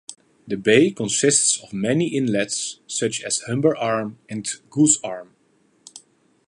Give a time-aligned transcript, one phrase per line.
[0.47, 5.35] The bay consists of many inlets such as Humber Arm and Goose Arm.